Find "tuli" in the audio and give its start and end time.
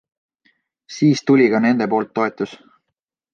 1.27-1.45